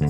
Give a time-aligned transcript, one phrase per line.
[0.00, 0.08] So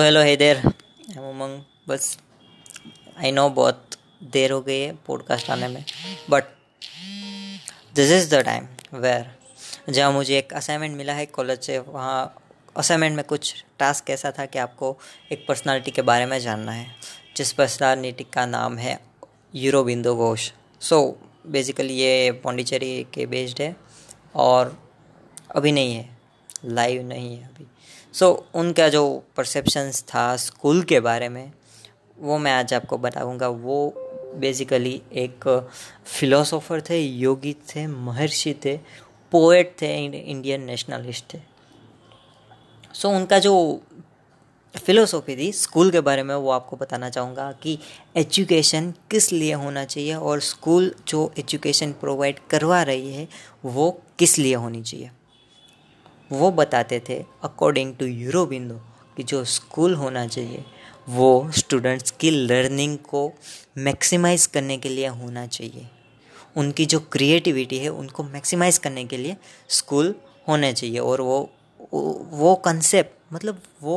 [0.00, 0.56] hello हे देर
[1.16, 2.18] हम उमंग बस
[3.18, 3.90] I know बहुत
[4.22, 5.84] देर हो गई है पॉडकास्ट आने में.
[6.30, 6.44] But
[7.94, 9.36] this is the time where
[9.92, 12.34] जहाँ मुझे एक असाइनमेंट मिला है कॉलेज से, वहाँ
[12.76, 14.98] असाइनमेंट में कुछ टास्क ऐसा था कि आपको
[15.32, 16.86] एक पर्सनालिटी के बारे में जानना है.
[17.36, 19.00] जिस पर्सनालिटी का नाम है
[19.54, 23.76] यूरोबिंदो घोष सो बेसिकली ये पौंडीचेरी के बेस्ड है
[24.34, 24.78] और
[25.56, 26.18] अभी नहीं है
[26.64, 27.66] लाइव नहीं है अभी।
[28.12, 31.52] सो so, उनका जो परसेप्शंस था स्कूल के बारे में
[32.18, 33.94] वो मैं आज आपको बताऊँगा। वो
[34.34, 35.68] बेसिकली एक
[36.06, 38.76] फिलोसोफर थे योगी थे महर्षि थे
[39.32, 41.38] पोएट थे इंडियन नेशनलिस्ट थे।
[42.94, 43.82] सो so, उनका जो
[44.78, 47.78] फिलोसॉफी थी स्कूल के बारे में वो आपको बताना चाहूँगा कि
[48.16, 53.28] एजुकेशन किस लिए होना चाहिए और स्कूल जो एजुकेशन प्रोवाइड करवा रही है,
[53.64, 55.10] वो किस लिए होनी चाहिए।
[56.32, 58.80] वो बताते थे अकॉर्डिंग टू यूरोबिंदो
[59.16, 60.64] कि जो स्कूल होना चाहिए,
[61.08, 63.30] वो स्टूडेंट्स की लर्निंग को
[63.78, 65.88] मैक्सिमाइज करने के लिए होना चाहिए।
[66.56, 69.36] उनकी जो क्रिएटिविटी है, उनको मैक्सिमाइज करने के लिए
[69.68, 70.14] स्कूल
[70.48, 71.48] होने चाहिए और वो
[71.92, 73.96] वो कंसेप्ट मतलब वो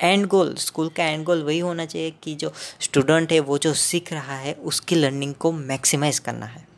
[0.00, 3.74] एंड गोल स्कूल का एंड गोल वही होना चाहिए कि जो स्टूडेंट है, वो जो
[3.74, 6.68] सीख रहा है, उसकी लर्निंग को मैक्सिमाइज करना है।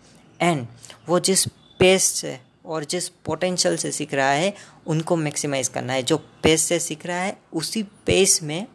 [0.41, 0.67] एंड
[1.09, 1.47] वो जिस
[1.79, 4.55] पेस से और जिस पोटेंशियल से सीख रहा है,
[4.87, 8.67] उनको मैक्सिमाइज करना है। जो पेस से सीख रहा है, उसी पेस में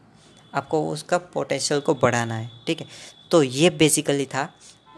[0.53, 2.87] आपको उसका पोटेंशियल को बढ़ाना है। ठीक है?
[3.31, 4.53] तो ये बेसिकली था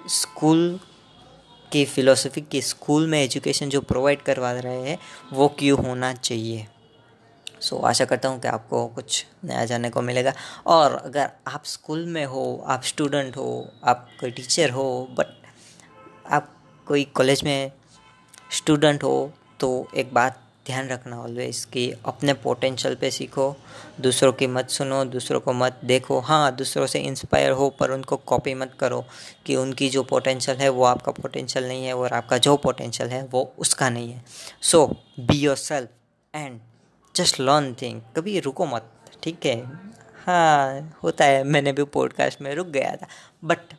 [0.07, 0.79] स्कूल
[1.71, 4.99] की फ़िलोसफी कि स्कूल में एजुकेशन जो प्रोवाइड करवा रहे हैं,
[5.33, 6.67] वो क्यों होना चाहिए?
[7.61, 10.33] सो so, आशा करता हूँ कि आपको कुछ नया जानने को मिलेगा।
[10.67, 14.85] और अगर आप स्कूल में हो आप स्टूडेंट हो आप कोई टीचर हो
[15.17, 15.27] बट
[16.31, 16.51] आप
[16.87, 17.71] कोई कॉलेज में
[18.51, 23.55] स्टूडेंट हो तो एक बात ध्यान रखना ऑलवेज कि अपने पोटेंशियल पे सीखो।
[24.01, 28.17] दूसरों की मत सुनो दूसरों को मत देखो। हाँ दूसरों से इंस्पायर हो पर उनको
[28.25, 29.03] कॉपी मत करो
[29.45, 33.23] कि उनकी जो पोटेंशियल है वो आपका पोटेंशियल नहीं है और आपका जो पोटेंशियल है
[33.25, 34.23] वो उसका नहीं है।
[34.61, 34.85] So
[35.19, 35.89] be yourself
[36.33, 36.59] and
[37.15, 38.91] just learn thing कभी रुको मत,
[39.23, 39.59] ठीक है?
[40.25, 43.07] हाँ होता है, मैंने भी पॉडकास्ट में रुक गया था
[43.43, 43.73] but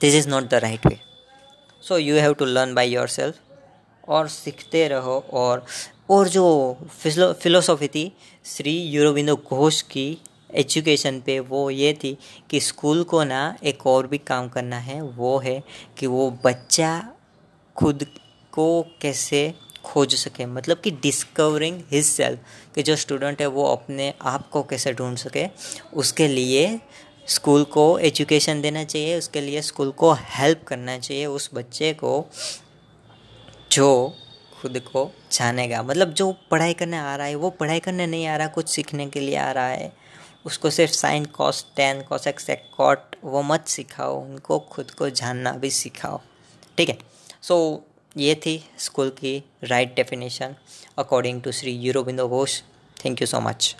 [0.00, 0.98] this is not the right way
[1.82, 3.40] so you have to learn by yourself
[4.08, 5.64] और सीखते रहो और
[6.10, 6.44] और जो
[7.00, 8.12] फिलोसॉफी थी,
[8.44, 10.18] श्री यूरोबिंदो घोष की
[10.54, 12.16] एजुकेशन पे वो ये थी
[12.50, 15.62] कि स्कूल को ना एक और भी काम करना है, वो है
[15.98, 16.92] कि वो बच्चा
[17.76, 18.06] खुद
[18.52, 19.54] को कैसे
[19.86, 22.38] खोज सके मतलब कि डिस्कवरिंग हिज सेल्फ
[22.74, 25.46] कि जो स्टूडेंट है वो अपने आप को कैसे ढूंढ सके,
[25.94, 26.80] उसके लिए
[27.28, 32.26] स्कूल को एजुकेशन देना चाहिए, उसके लिए स्कूल को हेल्प करना चाहिए उस बच्चे को
[33.72, 34.14] जो
[34.60, 38.36] खुद को जानेगा। मतलब जो पढ़ाई करने आ रहा है, वो पढ़ाई करने नहीं आ
[38.36, 39.92] रहा, कुछ सीखने के लिए आ रहा है।
[40.46, 42.46] उसको सिर्फ़ sine cos tan cos x
[42.76, 46.20] cot वो मत सिखाओ, उनको खुद को जानना भी सिखाओ।
[46.78, 46.98] ठीक है?
[47.42, 47.56] सो
[48.16, 50.54] ये थी स्कूल की right definition
[50.98, 52.60] according to Shri Aurobindo Ghosh
[52.96, 53.74] thank you so much